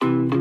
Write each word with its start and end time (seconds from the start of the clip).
thank 0.00 0.34
you 0.34 0.39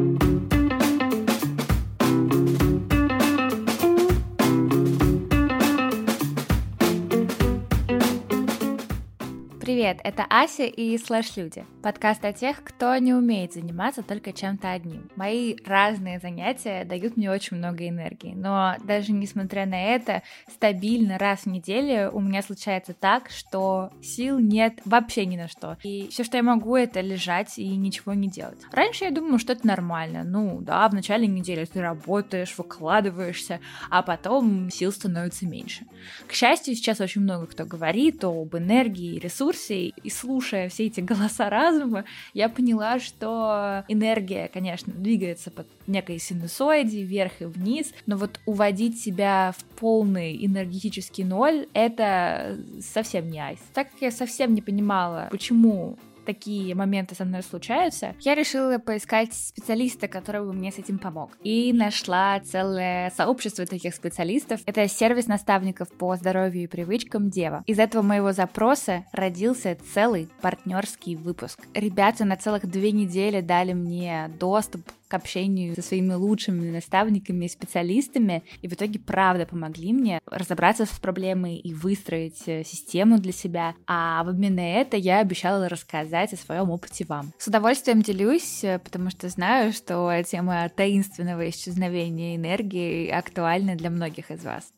Привет, 9.79 10.01
это 10.03 10.25
Ася 10.29 10.65
и 10.65 10.97
Слэш 10.97 11.37
Люди. 11.37 11.65
Подкаст 11.81 12.25
о 12.25 12.33
тех, 12.33 12.61
кто 12.65 12.97
не 12.97 13.13
умеет 13.13 13.53
заниматься 13.53 14.03
только 14.03 14.33
чем-то 14.33 14.73
одним. 14.73 15.09
Мои 15.15 15.55
разные 15.65 16.19
занятия 16.19 16.83
дают 16.83 17.15
мне 17.15 17.31
очень 17.31 17.55
много 17.55 17.87
энергии, 17.87 18.33
но 18.35 18.75
даже 18.83 19.13
несмотря 19.13 19.65
на 19.65 19.81
это, 19.81 20.21
стабильно 20.53 21.17
раз 21.17 21.43
в 21.43 21.45
неделю 21.45 22.11
у 22.11 22.19
меня 22.19 22.41
случается 22.41 22.93
так, 22.93 23.29
что 23.29 23.89
сил 24.01 24.37
нет 24.37 24.81
вообще 24.83 25.25
ни 25.25 25.37
на 25.37 25.47
что. 25.47 25.77
И 25.81 26.09
все, 26.09 26.25
что 26.25 26.35
я 26.35 26.43
могу, 26.43 26.75
это 26.75 26.99
лежать 26.99 27.57
и 27.57 27.65
ничего 27.77 28.13
не 28.13 28.27
делать. 28.27 28.59
Раньше 28.73 29.05
я 29.05 29.11
думала, 29.11 29.39
что 29.39 29.53
это 29.53 29.65
нормально. 29.65 30.25
Ну 30.25 30.59
да, 30.59 30.89
в 30.89 30.93
начале 30.93 31.25
недели 31.25 31.63
ты 31.63 31.79
работаешь, 31.79 32.53
выкладываешься, 32.57 33.61
а 33.89 34.01
потом 34.01 34.69
сил 34.71 34.91
становится 34.91 35.45
меньше. 35.45 35.85
К 36.27 36.33
счастью, 36.33 36.75
сейчас 36.75 36.99
очень 36.99 37.21
много 37.21 37.47
кто 37.47 37.63
говорит 37.63 38.25
об 38.25 38.57
энергии 38.57 39.15
и 39.15 39.19
ресурсе, 39.19 39.68
и 39.73 40.09
слушая 40.09 40.69
все 40.69 40.87
эти 40.87 41.01
голоса 41.01 41.49
разума, 41.49 42.05
я 42.33 42.49
поняла, 42.49 42.99
что 42.99 43.83
энергия, 43.87 44.49
конечно, 44.53 44.93
двигается 44.93 45.51
под 45.51 45.67
некой 45.87 46.19
синусоиде 46.19 47.03
вверх 47.03 47.41
и 47.41 47.45
вниз, 47.45 47.93
но 48.05 48.17
вот 48.17 48.39
уводить 48.45 48.99
себя 49.01 49.53
в 49.57 49.63
полный 49.79 50.45
энергетический 50.45 51.23
ноль— 51.23 51.67
это 51.73 52.57
совсем 52.81 53.29
не 53.29 53.39
айс. 53.39 53.59
Так 53.73 53.91
как 53.91 54.01
я 54.01 54.11
совсем 54.11 54.53
не 54.53 54.61
понимала, 54.61 55.27
почему 55.31 55.97
такие 56.29 56.75
моменты 56.75 57.15
со 57.15 57.25
мной 57.25 57.41
случаются, 57.41 58.15
я 58.19 58.35
решила 58.35 58.77
поискать 58.77 59.33
специалиста, 59.33 60.07
который 60.07 60.41
бы 60.41 60.53
мне 60.53 60.71
с 60.71 60.77
этим 60.77 60.99
помог. 60.99 61.31
И 61.43 61.73
нашла 61.73 62.39
целое 62.39 63.09
сообщество 63.17 63.65
таких 63.65 63.95
специалистов. 63.95 64.61
Это 64.67 64.87
сервис 64.87 65.25
наставников 65.25 65.89
по 65.89 66.15
здоровью 66.15 66.65
и 66.65 66.67
привычкам 66.67 67.31
Дева. 67.31 67.63
Из 67.65 67.79
этого 67.79 68.03
моего 68.03 68.31
запроса 68.31 69.05
родился 69.11 69.75
целый 69.95 70.29
партнерский 70.41 71.15
выпуск. 71.15 71.59
Ребята 71.73 72.25
на 72.25 72.37
целых 72.37 72.67
две 72.67 72.91
недели 72.91 73.41
дали 73.41 73.73
мне 73.73 74.29
доступ 74.39 74.83
к 75.09 75.13
общению 75.15 75.75
со 75.75 75.81
своими 75.81 76.13
лучшими 76.13 76.69
наставниками 76.69 77.45
и 77.45 77.49
специалистами, 77.49 78.43
и 78.61 78.67
в 78.67 78.73
итоге 78.73 78.99
правда 78.99 79.45
помогли 79.45 79.91
мне 79.91 80.21
разобраться 80.25 80.85
с 80.85 80.99
проблемой 80.99 81.57
и 81.57 81.73
выстроить 81.73 82.43
э, 82.45 82.63
систему 82.63 83.19
для 83.19 83.33
себя. 83.33 83.75
А 83.87 84.23
в 84.23 84.29
обмен 84.29 84.55
на 84.55 84.75
это 84.79 84.95
я 84.95 85.19
обещала 85.19 85.67
рассказать 85.67 86.31
о 86.33 86.37
своем 86.37 86.69
опыте 86.69 87.05
вам. 87.05 87.33
С 87.39 87.47
удовольствием 87.47 88.01
делюсь, 88.01 88.63
э, 88.63 88.79
потому 88.79 89.09
что 89.09 89.27
знаю, 89.29 89.73
что 89.73 90.11
тема 90.23 90.69
таинственного 90.69 91.49
исчезновения 91.49 92.35
энергии 92.35 93.09
актуальна 93.09 93.75
для 93.75 93.89
многих 93.89 94.29
из 94.29 94.45
вас. 94.45 94.71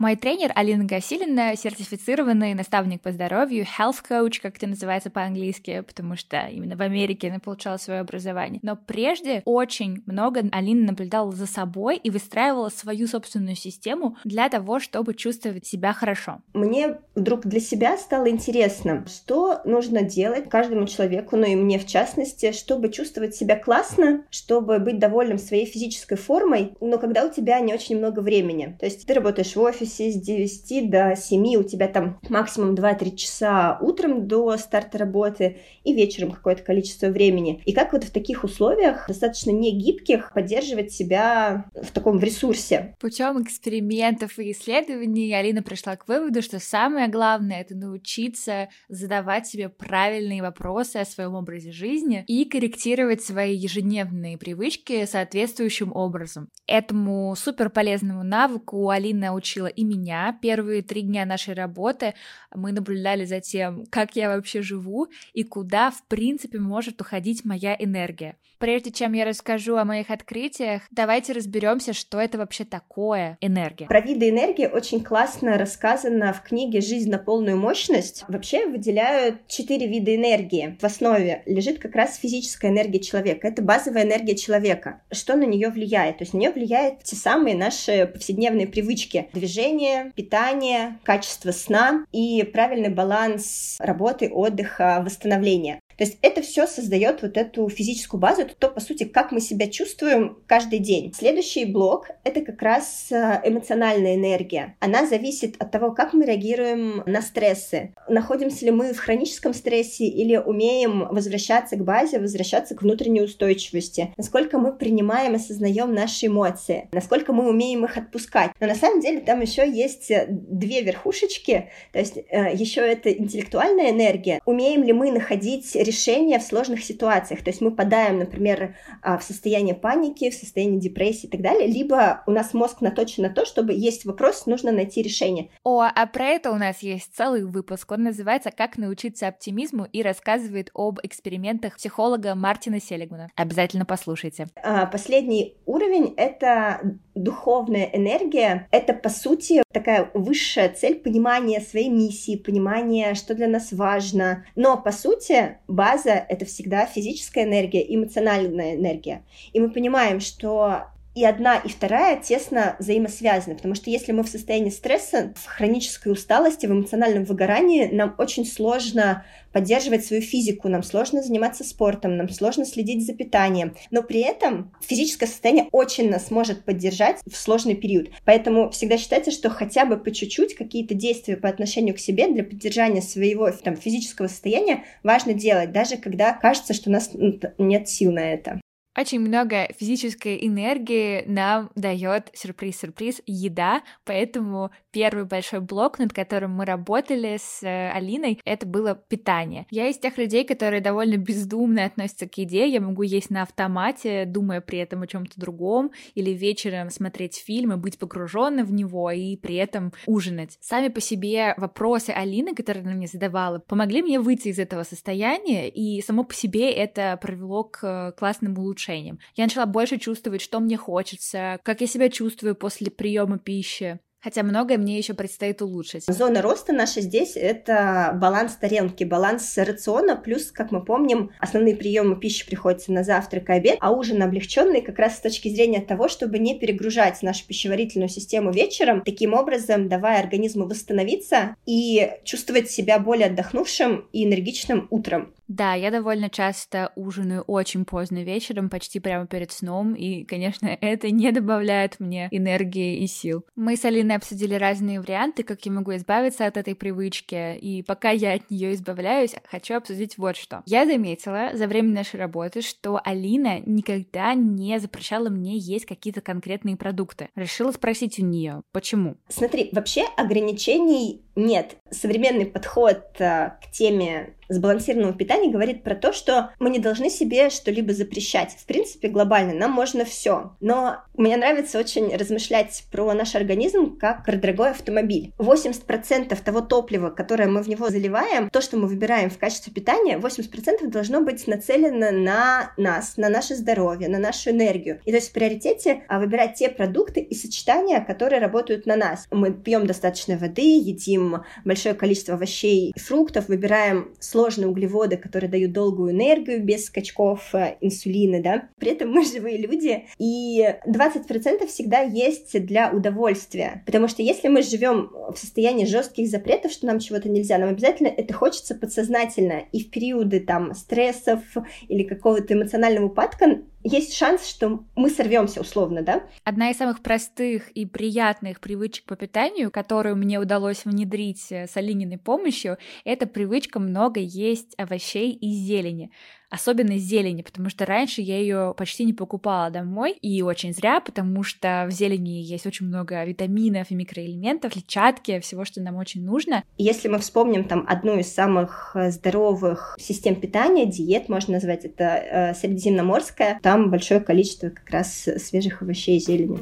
Мой 0.00 0.16
тренер 0.16 0.50
Алина 0.54 0.84
Гасилина 0.84 1.54
сертифицированный 1.54 2.54
наставник 2.54 3.02
по 3.02 3.12
здоровью, 3.12 3.66
health 3.78 3.98
coach, 4.08 4.40
как 4.40 4.56
это 4.56 4.66
называется 4.66 5.10
по-английски, 5.10 5.84
потому 5.86 6.16
что 6.16 6.38
именно 6.50 6.74
в 6.74 6.80
Америке 6.80 7.28
она 7.28 7.38
получала 7.38 7.76
свое 7.76 8.00
образование. 8.00 8.60
Но 8.62 8.76
прежде 8.76 9.42
очень 9.44 10.02
много 10.06 10.44
Алина 10.52 10.86
наблюдала 10.86 11.32
за 11.32 11.46
собой 11.46 11.98
и 11.98 12.08
выстраивала 12.08 12.70
свою 12.70 13.06
собственную 13.08 13.56
систему 13.56 14.16
для 14.24 14.48
того, 14.48 14.80
чтобы 14.80 15.12
чувствовать 15.12 15.66
себя 15.66 15.92
хорошо. 15.92 16.40
Мне 16.54 16.96
вдруг 17.14 17.44
для 17.44 17.60
себя 17.60 17.98
стало 17.98 18.30
интересно, 18.30 19.04
что 19.06 19.60
нужно 19.66 20.00
делать 20.00 20.48
каждому 20.48 20.86
человеку, 20.86 21.36
ну 21.36 21.44
и 21.44 21.54
мне 21.54 21.78
в 21.78 21.86
частности, 21.86 22.52
чтобы 22.52 22.88
чувствовать 22.88 23.34
себя 23.34 23.54
классно, 23.54 24.24
чтобы 24.30 24.78
быть 24.78 24.98
довольным 24.98 25.36
своей 25.36 25.66
физической 25.66 26.16
формой, 26.16 26.72
но 26.80 26.96
когда 26.96 27.26
у 27.26 27.30
тебя 27.30 27.60
не 27.60 27.74
очень 27.74 27.98
много 27.98 28.20
времени. 28.20 28.78
То 28.80 28.86
есть 28.86 29.06
ты 29.06 29.12
работаешь 29.12 29.54
в 29.54 29.60
офисе, 29.60 29.89
офисе 29.90 30.10
с 30.12 30.20
9 30.20 30.90
до 30.90 31.16
7, 31.16 31.56
у 31.56 31.62
тебя 31.62 31.88
там 31.88 32.18
максимум 32.28 32.74
2-3 32.74 33.16
часа 33.16 33.78
утром 33.80 34.26
до 34.26 34.56
старта 34.56 34.98
работы 34.98 35.58
и 35.84 35.94
вечером 35.94 36.32
какое-то 36.32 36.62
количество 36.62 37.08
времени. 37.08 37.62
И 37.64 37.72
как 37.72 37.92
вот 37.92 38.04
в 38.04 38.10
таких 38.10 38.44
условиях, 38.44 39.06
достаточно 39.08 39.50
не 39.50 39.72
гибких, 39.72 40.32
поддерживать 40.34 40.92
себя 40.92 41.66
в 41.74 41.90
таком 41.92 42.18
в 42.18 42.24
ресурсе? 42.24 42.96
Путем 43.00 43.42
экспериментов 43.42 44.38
и 44.38 44.52
исследований 44.52 45.32
Алина 45.32 45.62
пришла 45.62 45.96
к 45.96 46.08
выводу, 46.08 46.42
что 46.42 46.58
самое 46.60 47.08
главное— 47.08 47.60
это 47.62 47.74
научиться 47.74 48.68
задавать 48.88 49.46
себе 49.46 49.68
правильные 49.68 50.42
вопросы 50.42 50.96
о 50.96 51.04
своем 51.04 51.34
образе 51.34 51.72
жизни 51.72 52.24
и 52.26 52.44
корректировать 52.44 53.22
свои 53.22 53.56
ежедневные 53.56 54.38
привычки 54.38 55.04
соответствующим 55.06 55.92
образом. 55.94 56.48
Этому 56.66 57.34
супер 57.36 57.70
полезному 57.70 58.22
навыку 58.22 58.88
Алина 58.90 59.34
учила 59.34 59.66
меня. 59.84 60.38
Первые 60.40 60.82
три 60.82 61.02
дня 61.02 61.24
нашей 61.24 61.54
работы 61.54 62.14
мы 62.54 62.72
наблюдали 62.72 63.24
за 63.24 63.40
тем, 63.40 63.86
как 63.90 64.16
я 64.16 64.28
вообще 64.28 64.62
живу 64.62 65.08
и 65.32 65.42
куда, 65.44 65.90
в 65.90 66.02
принципе, 66.08 66.58
может 66.58 67.00
уходить 67.00 67.44
моя 67.44 67.76
энергия. 67.78 68.36
Прежде 68.60 68.90
чем 68.90 69.14
я 69.14 69.24
расскажу 69.24 69.76
о 69.76 69.86
моих 69.86 70.10
открытиях, 70.10 70.82
давайте 70.90 71.32
разберемся, 71.32 71.94
что 71.94 72.20
это 72.20 72.36
вообще 72.36 72.66
такое 72.66 73.38
энергия. 73.40 73.86
Про 73.86 74.02
виды 74.02 74.28
энергии 74.28 74.66
очень 74.66 75.02
классно 75.02 75.56
рассказано 75.56 76.34
в 76.34 76.42
книге 76.42 76.82
«Жизнь 76.82 77.10
на 77.10 77.16
полную 77.16 77.56
мощность». 77.56 78.22
Вообще 78.28 78.66
выделяют 78.66 79.46
четыре 79.48 79.86
вида 79.86 80.14
энергии. 80.14 80.76
В 80.78 80.84
основе 80.84 81.42
лежит 81.46 81.78
как 81.78 81.94
раз 81.94 82.18
физическая 82.18 82.70
энергия 82.70 83.00
человека. 83.00 83.48
Это 83.48 83.62
базовая 83.62 84.02
энергия 84.02 84.36
человека. 84.36 85.00
Что 85.10 85.36
на 85.36 85.44
нее 85.44 85.70
влияет? 85.70 86.18
То 86.18 86.24
есть 86.24 86.34
на 86.34 86.38
нее 86.38 86.50
влияют 86.50 87.02
те 87.02 87.16
самые 87.16 87.56
наши 87.56 88.06
повседневные 88.12 88.66
привычки. 88.66 89.30
Движение, 89.32 89.69
питание, 90.14 90.98
качество 91.04 91.52
сна 91.52 92.04
и 92.12 92.42
правильный 92.42 92.90
баланс 92.90 93.76
работы, 93.80 94.30
отдыха, 94.30 95.02
восстановления. 95.04 95.80
То 96.00 96.06
есть 96.06 96.16
это 96.22 96.40
все 96.40 96.66
создает 96.66 97.20
вот 97.20 97.36
эту 97.36 97.68
физическую 97.68 98.18
базу, 98.18 98.40
это 98.40 98.54
то, 98.58 98.68
по 98.68 98.80
сути, 98.80 99.04
как 99.04 99.32
мы 99.32 99.40
себя 99.42 99.66
чувствуем 99.66 100.38
каждый 100.46 100.78
день. 100.78 101.12
Следующий 101.12 101.66
блок— 101.66 102.08
это 102.24 102.40
как 102.40 102.62
раз 102.62 103.08
э, 103.10 103.42
эмоциональная 103.44 104.14
энергия. 104.14 104.76
Она 104.80 105.06
зависит 105.06 105.56
от 105.58 105.70
того, 105.70 105.90
как 105.90 106.14
мы 106.14 106.24
реагируем 106.24 107.02
на 107.04 107.20
стрессы. 107.20 107.92
Находимся 108.08 108.64
ли 108.64 108.70
мы 108.70 108.94
в 108.94 108.98
хроническом 108.98 109.52
стрессе 109.52 110.06
или 110.06 110.38
умеем 110.38 111.06
возвращаться 111.10 111.76
к 111.76 111.84
базе, 111.84 112.18
возвращаться 112.18 112.74
к 112.74 112.80
внутренней 112.80 113.20
устойчивости. 113.20 114.14
Насколько 114.16 114.56
мы 114.56 114.72
принимаем 114.72 115.34
и 115.34 115.36
осознаем 115.36 115.92
наши 115.92 116.28
эмоции. 116.28 116.88
Насколько 116.92 117.34
мы 117.34 117.46
умеем 117.46 117.84
их 117.84 117.98
отпускать. 117.98 118.52
Но 118.58 118.66
на 118.66 118.74
самом 118.74 119.02
деле 119.02 119.20
там 119.20 119.42
еще 119.42 119.70
есть 119.70 120.10
э, 120.10 120.24
две 120.30 120.80
верхушечки. 120.80 121.68
То 121.92 121.98
есть 121.98 122.16
э, 122.16 122.54
еще 122.54 122.80
это 122.80 123.12
интеллектуальная 123.12 123.90
энергия. 123.90 124.40
Умеем 124.46 124.82
ли 124.82 124.94
мы 124.94 125.12
находить 125.12 125.76
решения 125.90 126.38
в 126.38 126.42
сложных 126.42 126.84
ситуациях. 126.84 127.42
То 127.42 127.50
есть 127.50 127.60
мы 127.60 127.72
подаем, 127.72 128.18
например, 128.18 128.76
а, 129.02 129.18
в 129.18 129.22
состояние 129.22 129.74
паники, 129.74 130.30
в 130.30 130.34
состояние 130.34 130.80
депрессии 130.80 131.26
и 131.26 131.30
так 131.30 131.40
далее, 131.40 131.66
либо 131.66 132.22
у 132.26 132.30
нас 132.30 132.54
мозг 132.54 132.80
наточен 132.80 133.24
на 133.24 133.30
то, 133.30 133.44
чтобы 133.44 133.72
есть 133.72 134.04
вопрос, 134.04 134.46
нужно 134.46 134.70
найти 134.72 135.02
решение. 135.02 135.50
О, 135.64 135.82
а 135.82 136.06
про 136.06 136.26
это 136.26 136.52
у 136.52 136.56
нас 136.56 136.80
есть 136.82 137.14
целый 137.14 137.44
выпуск. 137.44 137.90
Он 137.90 138.04
называется 138.04 138.50
«Как 138.50 138.78
научиться 138.78 139.26
оптимизму» 139.26 139.84
и 139.84 140.02
рассказывает 140.02 140.70
об 140.74 141.00
экспериментах 141.02 141.76
психолога 141.76 142.34
Мартина 142.34 142.80
Селигмана. 142.80 143.30
Обязательно 143.34 143.84
послушайте. 143.84 144.46
А, 144.62 144.86
последний 144.86 145.56
уровень— 145.66 146.14
это 146.16 146.80
духовная 147.14 147.90
энергия. 147.92 148.68
Это, 148.70 148.94
по 148.94 149.08
сути, 149.08 149.62
такая 149.72 150.10
высшая 150.14 150.68
цель 150.68 150.96
понимания 150.96 151.60
своей 151.60 151.88
миссии, 151.88 152.36
понимания, 152.36 153.14
что 153.14 153.34
для 153.34 153.48
нас 153.48 153.72
важно. 153.72 154.44
Но, 154.54 154.76
по 154.76 154.92
сути, 154.92 155.58
база— 155.80 156.26
это 156.28 156.44
всегда 156.44 156.84
физическая 156.84 157.44
энергия, 157.44 157.82
эмоциональная 157.94 158.74
энергия. 158.74 159.22
И 159.54 159.60
мы 159.60 159.70
понимаем, 159.70 160.20
что 160.20 160.88
и 161.14 161.24
одна, 161.24 161.56
и 161.56 161.68
вторая 161.68 162.20
тесно 162.20 162.76
взаимосвязаны, 162.78 163.56
потому 163.56 163.74
что 163.74 163.90
если 163.90 164.12
мы 164.12 164.22
в 164.22 164.28
состоянии 164.28 164.70
стресса, 164.70 165.34
в 165.36 165.46
хронической 165.46 166.12
усталости, 166.12 166.66
в 166.66 166.72
эмоциональном 166.72 167.24
выгорании, 167.24 167.86
нам 167.86 168.14
очень 168.18 168.46
сложно 168.46 169.24
поддерживать 169.52 170.04
свою 170.04 170.22
физику, 170.22 170.68
нам 170.68 170.84
сложно 170.84 171.22
заниматься 171.22 171.64
спортом, 171.64 172.16
нам 172.16 172.28
сложно 172.28 172.64
следить 172.64 173.04
за 173.04 173.12
питанием, 173.14 173.74
но 173.90 174.04
при 174.04 174.20
этом 174.20 174.72
физическое 174.80 175.26
состояние 175.26 175.68
очень 175.72 176.08
нас 176.08 176.30
может 176.30 176.64
поддержать 176.64 177.18
в 177.28 177.36
сложный 177.36 177.74
период. 177.74 178.10
Поэтому 178.24 178.70
всегда 178.70 178.96
считайте, 178.96 179.32
что 179.32 179.50
хотя 179.50 179.86
бы 179.86 179.96
по 179.96 180.12
чуть-чуть 180.12 180.54
какие-то 180.54 180.94
действия 180.94 181.36
по 181.36 181.48
отношению 181.48 181.96
к 181.96 181.98
себе 181.98 182.28
для 182.28 182.44
поддержания 182.44 183.02
своего 183.02 183.50
там, 183.50 183.76
физического 183.76 184.28
состояния 184.28 184.84
важно 185.02 185.34
делать, 185.34 185.72
даже 185.72 185.96
когда 185.96 186.32
кажется, 186.32 186.72
что 186.72 186.90
у 186.90 186.92
нас 186.92 187.10
нет 187.58 187.88
сил 187.88 188.12
на 188.12 188.32
это. 188.32 188.60
Очень 189.00 189.20
много 189.20 189.66
физической 189.78 190.46
энергии 190.46 191.24
нам 191.26 191.70
дает 191.74 192.28
сюрприз-сюрприз 192.34 193.22
еда, 193.24 193.80
поэтому 194.04 194.72
первый 194.90 195.24
большой 195.24 195.60
блок, 195.60 195.98
над 195.98 196.12
которым 196.12 196.50
мы 196.50 196.66
работали 196.66 197.38
с 197.40 197.62
э, 197.62 197.90
Алиной, 197.92 198.38
это 198.44 198.66
было 198.66 198.94
питание. 198.94 199.66
Я 199.70 199.88
из 199.88 199.98
тех 199.98 200.18
людей, 200.18 200.44
которые 200.44 200.82
довольно 200.82 201.16
бездумно 201.16 201.86
относятся 201.86 202.28
к 202.28 202.36
еде, 202.36 202.68
я 202.68 202.78
могу 202.82 203.02
есть 203.02 203.30
на 203.30 203.40
автомате, 203.40 204.26
думая 204.26 204.60
при 204.60 204.80
этом 204.80 205.00
о 205.00 205.06
чем-то 205.06 205.40
другом, 205.40 205.92
или 206.14 206.32
вечером 206.32 206.90
смотреть 206.90 207.36
фильм 207.36 207.72
и 207.72 207.76
быть 207.76 207.98
погруженным 207.98 208.66
в 208.66 208.72
него, 208.72 209.10
и 209.10 209.36
при 209.36 209.56
этом 209.56 209.94
ужинать. 210.04 210.58
Сами 210.60 210.88
по 210.88 211.00
себе 211.00 211.54
вопросы 211.56 212.10
Алины, 212.10 212.54
которые 212.54 212.84
она 212.84 212.92
мне 212.92 213.06
задавала, 213.06 213.60
помогли 213.60 214.02
мне 214.02 214.20
выйти 214.20 214.48
из 214.48 214.58
этого 214.58 214.82
состояния, 214.82 215.70
и 215.70 216.02
само 216.02 216.24
по 216.24 216.34
себе 216.34 216.70
это 216.70 217.18
привело 217.22 217.64
к 217.64 217.78
э, 217.82 218.12
классным 218.18 218.52
улучшениям. 218.90 219.18
Я 219.36 219.44
начала 219.44 219.66
больше 219.66 219.98
чувствовать, 219.98 220.40
что 220.42 220.60
мне 220.60 220.76
хочется, 220.76 221.58
как 221.62 221.80
я 221.80 221.86
себя 221.86 222.08
чувствую 222.08 222.54
после 222.54 222.90
приема 222.90 223.38
пищи. 223.38 224.00
Хотя 224.22 224.42
многое 224.42 224.76
мне 224.76 224.98
еще 224.98 225.14
предстоит 225.14 225.62
улучшить. 225.62 226.04
Зона 226.06 226.42
роста 226.42 226.74
наша 226.74 227.00
здесь— 227.00 227.32
это 227.36 228.12
баланс 228.20 228.54
тарелки, 228.56 229.02
баланс 229.02 229.56
рациона, 229.56 230.14
плюс, 230.14 230.52
как 230.52 230.72
мы 230.72 230.84
помним, 230.84 231.30
основные 231.38 231.74
приемы 231.74 232.20
пищи 232.20 232.46
приходятся 232.46 232.92
на 232.92 233.02
завтрак 233.02 233.48
и 233.48 233.52
обед, 233.54 233.78
а 233.80 233.92
ужин 233.92 234.22
облегченный 234.22 234.82
как 234.82 234.98
раз 234.98 235.16
с 235.16 235.20
точки 235.20 235.48
зрения 235.48 235.80
того, 235.80 236.08
чтобы 236.08 236.38
не 236.38 236.58
перегружать 236.58 237.22
нашу 237.22 237.46
пищеварительную 237.46 238.10
систему 238.10 238.52
вечером, 238.52 239.00
таким 239.00 239.32
образом 239.32 239.88
давая 239.88 240.20
организму 240.20 240.66
восстановиться 240.66 241.56
и 241.64 242.10
чувствовать 242.22 242.70
себя 242.70 242.98
более 242.98 243.28
отдохнувшим 243.28 244.06
и 244.12 244.26
энергичным 244.26 244.86
утром. 244.90 245.32
Да, 245.50 245.74
я 245.74 245.90
довольно 245.90 246.30
часто 246.30 246.92
ужинаю 246.94 247.42
очень 247.42 247.84
поздно 247.84 248.22
вечером, 248.22 248.70
почти 248.70 249.00
прямо 249.00 249.26
перед 249.26 249.50
сном, 249.50 249.94
и, 249.94 250.22
конечно, 250.22 250.68
это 250.80 251.10
не 251.10 251.32
добавляет 251.32 251.98
мне 251.98 252.28
энергии 252.30 252.98
и 252.98 253.08
сил. 253.08 253.44
Мы 253.56 253.76
с 253.76 253.84
Алиной 253.84 254.14
обсудили 254.14 254.54
разные 254.54 255.00
варианты, 255.00 255.42
как 255.42 255.66
я 255.66 255.72
могу 255.72 255.96
избавиться 255.96 256.46
от 256.46 256.56
этой 256.56 256.76
привычки, 256.76 257.56
и 257.56 257.82
пока 257.82 258.10
я 258.10 258.34
от 258.34 258.48
нее 258.48 258.74
избавляюсь, 258.74 259.34
хочу 259.50 259.74
обсудить 259.74 260.18
вот 260.18 260.36
что. 260.36 260.62
Я 260.66 260.86
заметила 260.86 261.50
за 261.54 261.66
время 261.66 261.94
нашей 261.94 262.20
работы, 262.20 262.62
что 262.62 263.00
Алина 263.02 263.58
никогда 263.66 264.34
не 264.34 264.78
запрещала 264.78 265.30
мне 265.30 265.58
есть 265.58 265.84
какие-то 265.84 266.20
конкретные 266.20 266.76
продукты. 266.76 267.28
Решила 267.34 267.72
спросить 267.72 268.20
у 268.20 268.24
нее, 268.24 268.62
почему. 268.70 269.16
Смотри, 269.28 269.70
вообще 269.72 270.04
ограничений 270.16 271.22
нет. 271.40 271.76
Современный 271.90 272.46
подход 272.46 273.02
э, 273.18 273.50
к 273.60 273.70
теме 273.72 274.34
сбалансированного 274.50 275.14
питания 275.14 275.50
говорит 275.50 275.82
про 275.82 275.94
то, 275.94 276.12
что 276.12 276.50
мы 276.58 276.70
не 276.70 276.80
должны 276.80 277.08
себе 277.08 277.50
что-либо 277.50 277.94
запрещать. 277.94 278.56
В 278.58 278.66
принципе, 278.66 279.08
глобально 279.08 279.54
нам 279.54 279.70
можно 279.70 280.04
все. 280.04 280.56
Но 280.60 280.98
мне 281.16 281.36
нравится 281.36 281.78
очень 281.78 282.14
размышлять 282.14 282.84
про 282.90 283.12
наш 283.14 283.34
организм 283.36 283.96
как 283.96 284.24
про 284.24 284.36
дорогой 284.36 284.70
автомобиль. 284.70 285.32
80% 285.38 286.36
того 286.42 286.60
топлива, 286.60 287.10
которое 287.10 287.48
мы 287.48 287.62
в 287.62 287.68
него 287.68 287.88
заливаем, 287.90 288.50
то, 288.50 288.60
что 288.60 288.76
мы 288.76 288.88
выбираем 288.88 289.30
в 289.30 289.38
качестве 289.38 289.72
питания, 289.72 290.18
80% 290.18 290.86
должно 290.88 291.20
быть 291.20 291.46
нацелено 291.46 292.10
на 292.10 292.72
нас, 292.76 293.16
на 293.16 293.28
наше 293.28 293.54
здоровье, 293.54 294.08
на 294.08 294.18
нашу 294.18 294.50
энергию. 294.50 295.00
И 295.04 295.10
то 295.10 295.16
есть 295.16 295.30
в 295.30 295.32
приоритете 295.32 296.02
а, 296.08 296.18
выбирать 296.18 296.54
те 296.54 296.68
продукты 296.68 297.20
и 297.20 297.34
сочетания, 297.36 298.00
которые 298.00 298.40
работают 298.40 298.84
на 298.86 298.96
нас. 298.96 299.28
Мы 299.30 299.52
пьем 299.52 299.86
достаточно 299.86 300.36
воды, 300.36 300.62
едим 300.62 301.29
большое 301.64 301.94
количество 301.94 302.34
овощей 302.34 302.92
и 302.94 302.98
фруктов, 302.98 303.48
выбираем 303.48 304.14
сложные 304.20 304.68
углеводы, 304.68 305.16
которые 305.16 305.50
дают 305.50 305.72
долгую 305.72 306.12
энергию 306.12 306.62
без 306.62 306.86
скачков 306.86 307.54
э, 307.54 307.76
инсулина, 307.80 308.42
да. 308.42 308.68
При 308.78 308.92
этом 308.92 309.10
мы 309.10 309.24
живые 309.32 309.58
люди, 309.58 310.06
и 310.18 310.64
20% 310.86 311.66
всегда 311.66 312.00
есть 312.00 312.64
для 312.64 312.90
удовольствия. 312.90 313.82
Потому 313.86 314.08
что 314.08 314.22
если 314.22 314.48
мы 314.48 314.62
живем 314.62 315.10
в 315.32 315.36
состоянии 315.36 315.84
жестких 315.84 316.28
запретов, 316.28 316.72
что 316.72 316.86
нам 316.86 316.98
чего-то 316.98 317.28
нельзя, 317.28 317.58
нам 317.58 317.70
обязательно 317.70 318.08
это 318.08 318.32
хочется 318.34 318.74
подсознательно. 318.74 319.64
И 319.72 319.84
в 319.84 319.90
периоды 319.90 320.40
там 320.40 320.74
стрессов 320.74 321.40
или 321.88 322.02
какого-то 322.02 322.54
эмоционального 322.54 323.06
упадка 323.06 323.60
есть 323.82 324.14
шанс, 324.14 324.46
что 324.46 324.84
мы 324.94 325.10
сорвемся 325.10 325.60
условно, 325.60 326.02
да? 326.02 326.22
Одна 326.44 326.70
из 326.70 326.76
самых 326.76 327.00
простых 327.02 327.70
и 327.70 327.86
приятных 327.86 328.60
привычек 328.60 329.04
по 329.04 329.16
питанию, 329.16 329.70
которую 329.70 330.16
мне 330.16 330.38
удалось 330.38 330.84
внедрить 330.84 331.50
э, 331.50 331.66
с 331.66 331.76
Алининой 331.76 332.18
помощью, 332.18 332.78
это 333.04 333.26
привычка 333.26 333.80
много 333.80 334.20
есть 334.20 334.74
овощей 334.78 335.32
и 335.32 335.52
зелени 335.52 336.10
особенно 336.50 336.98
зелени, 336.98 337.42
потому 337.42 337.70
что 337.70 337.86
раньше 337.86 338.20
я 338.20 338.38
ее 338.38 338.74
почти 338.76 339.04
не 339.04 339.12
покупала 339.12 339.70
домой, 339.70 340.12
и 340.20 340.42
очень 340.42 340.74
зря, 340.74 341.00
потому 341.00 341.42
что 341.42 341.86
в 341.88 341.92
зелени 341.92 342.42
есть 342.42 342.66
очень 342.66 342.86
много 342.86 343.24
витаминов 343.24 343.90
и 343.90 343.94
микроэлементов, 343.94 344.72
клетчатки, 344.72 345.40
всего, 345.40 345.64
что 345.64 345.80
нам 345.80 345.96
очень 345.96 346.24
нужно. 346.24 346.64
Если 346.76 347.08
мы 347.08 347.18
вспомним 347.18 347.64
там 347.64 347.84
одну 347.88 348.18
из 348.18 348.32
самых 348.32 348.92
э, 348.94 349.10
здоровых 349.10 349.96
систем 350.00 350.34
питания, 350.34 350.86
диет, 350.86 351.28
можно 351.28 351.54
назвать 351.54 351.84
это 351.84 352.04
э, 352.04 352.54
средиземноморская, 352.54 353.60
там 353.62 353.90
большое 353.90 354.20
количество 354.20 354.70
как 354.70 354.90
раз 354.90 355.28
свежих 355.38 355.82
овощей 355.82 356.16
и 356.16 356.20
зелени. 356.20 356.58